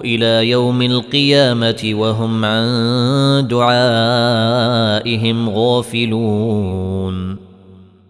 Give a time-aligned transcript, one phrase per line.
[0.00, 7.36] إلى يوم القيامة وهم عن دعائهم غافلون.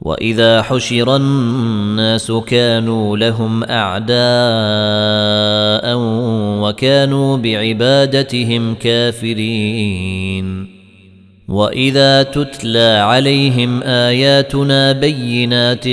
[0.00, 4.14] وإذا حشر الناس كانوا لهم أعداء
[6.62, 10.74] وكانوا بعبادتهم كافرين.
[11.48, 15.88] وإذا تتلى عليهم آياتنا بينات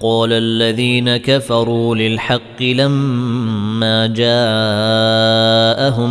[0.00, 3.73] قال الذين كفروا للحق لما
[4.06, 5.40] جاءهم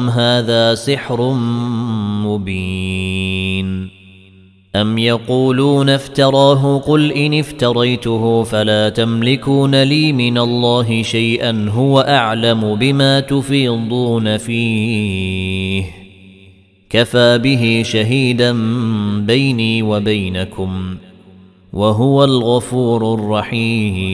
[0.10, 1.34] هذا سحر
[2.24, 3.90] مبين
[4.76, 13.20] ام يقولون افتراه قل ان افتريته فلا تملكون لي من الله شيئا هو اعلم بما
[13.20, 15.84] تفيضون فيه
[16.90, 18.52] كفى به شهيدا
[19.20, 20.96] بيني وبينكم
[21.74, 24.14] وهو الغفور الرحيم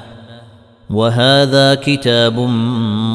[0.93, 2.39] وهذا كتاب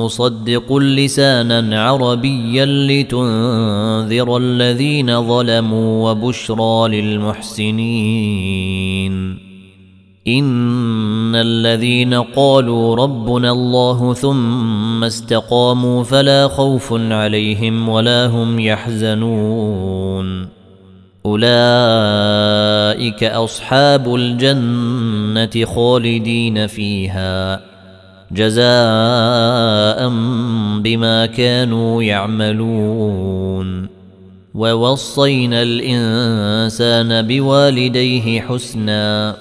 [0.01, 8.27] مصدق لسانا عربيا لتنذر الذين ظلموا وبشرى للمحسنين.
[10.29, 20.56] إن الذين قالوا ربنا الله ثم استقاموا فلا خوف عليهم ولا هم يحزنون.
[21.27, 27.61] أولئك أصحاب الجنة خالدين فيها
[28.33, 30.09] جزاء
[30.81, 33.89] بما كانوا يعملون.
[34.55, 39.37] ووصينا الإنسان بوالديه حسنا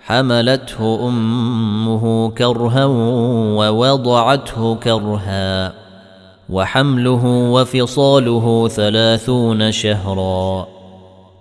[0.00, 2.84] حملته أمه كرها
[3.58, 5.72] ووضعته كرها
[6.50, 10.75] وحمله وفصاله ثلاثون شهرا.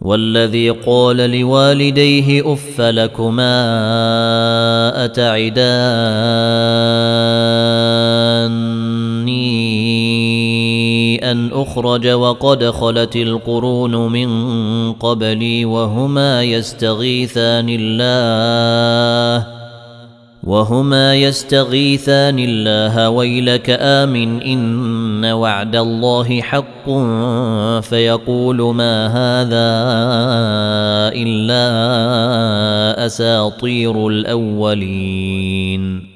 [0.00, 3.54] والذي قال لوالديه أف لكما
[5.04, 5.58] أتعداني
[11.30, 19.46] أن أخرج وقد خلت القرون من قبلي وهما يستغيثان الله
[20.42, 24.58] وهما يستغيثان الله ويلك آمن إن
[25.24, 26.90] وعد الله حق
[27.80, 29.68] فيقول ما هذا
[31.14, 31.66] إلا
[33.06, 36.08] أساطير الأولين.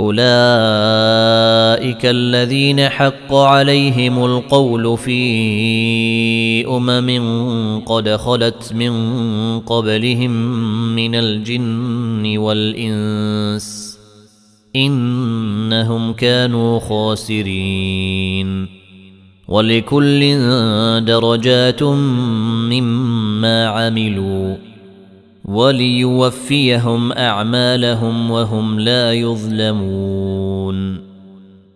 [0.00, 0.20] أولئك
[2.06, 8.92] الذين حق عليهم القول في أمم قد خلت من
[9.60, 10.30] قبلهم
[10.96, 13.79] من الجن والإنس
[14.76, 18.66] إنهم كانوا خاسرين.
[19.48, 20.38] ولكل
[21.04, 24.56] درجات مما عملوا.
[25.44, 31.09] وليوفيهم أعمالهم وهم لا يظلمون.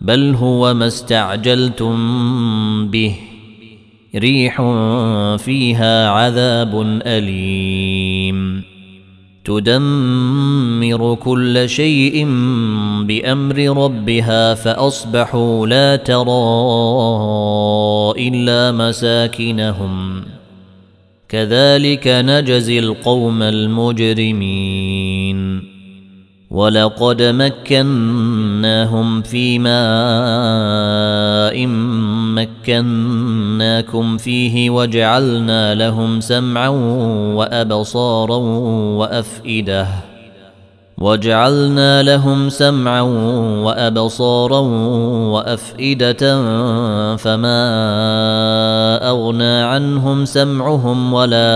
[0.00, 1.96] بل هو ما استعجلتم
[2.88, 3.14] به.
[4.16, 4.62] ريح
[5.36, 8.62] فيها عذاب أليم.
[9.44, 12.24] تدمر كل شيء
[13.02, 16.28] بأمر ربها فأصبحوا لا ترى
[18.28, 20.22] إلا مساكنهم.
[21.28, 25.09] كذلك نجزي القوم المجرمين.
[26.50, 29.70] ولقد مكناهم في ماء
[32.36, 36.68] مكناكم فيه وجعلنا لهم سمعا
[37.34, 38.36] وأبصارا
[38.96, 40.09] وأفئدة.
[41.00, 43.00] وجعلنا لهم سمعا
[43.64, 44.58] وأبصارا
[45.32, 46.36] وأفئدة
[47.16, 47.60] فما
[49.08, 51.50] أغنى عنهم سمعهم ولا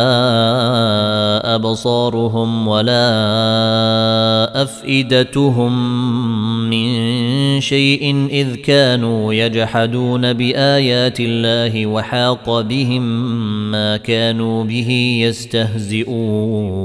[1.54, 3.12] أبصارهم ولا
[4.62, 5.72] أفئدتهم
[6.70, 13.02] من شيء إذ كانوا يجحدون بآيات الله وحاق بهم
[13.70, 16.84] ما كانوا به يستهزئون.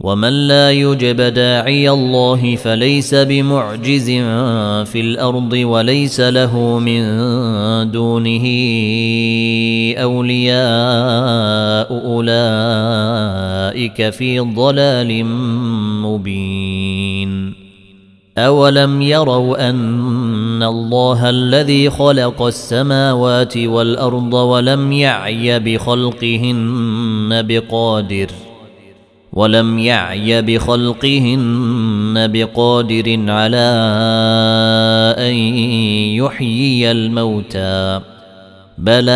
[0.00, 4.10] ومن لا يجب داعي الله فليس بمعجز
[4.90, 7.02] في الأرض وليس له من
[7.90, 8.44] دونه
[9.96, 10.56] اولياء
[12.04, 12.40] اولئك
[14.10, 15.24] في ضلال
[16.04, 17.52] مبين
[18.38, 28.30] اولم يروا ان الله الذي خلق السماوات والارض ولم يعي بخلقهن بقادر
[29.36, 33.56] ولم يعي بخلقهن بقادر على
[35.18, 35.34] أن
[36.14, 38.00] يحيي الموتى.
[38.78, 39.12] بلى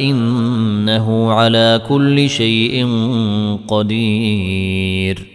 [0.00, 2.88] إنه على كل شيء
[3.68, 5.26] قدير.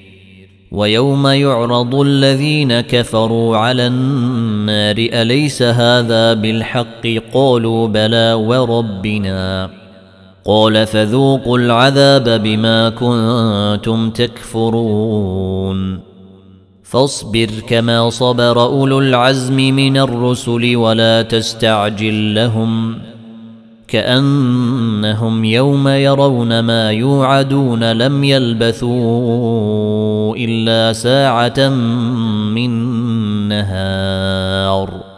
[0.72, 9.81] ويوم يعرض الذين كفروا على النار أليس هذا بالحق؟ قالوا بلى وربنا.
[10.46, 16.00] قال فذوقوا العذاب بما كنتم تكفرون.
[16.84, 22.98] فاصبر كما صبر أولو العزم من الرسل ولا تستعجل لهم
[23.88, 28.92] كأنهم يوم يرون ما يوعدون لم يلبثوا
[30.36, 31.70] إلا ساعة
[32.56, 32.70] من
[33.48, 35.11] نهار.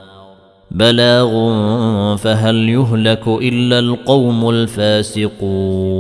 [0.74, 1.32] بلاغ
[2.16, 5.94] فهل يهلك إلا القوم الفاسقون